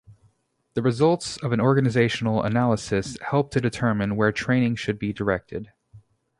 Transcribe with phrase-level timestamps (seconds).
[0.73, 5.71] The results of an organizational analysis help to determine where training should be directed.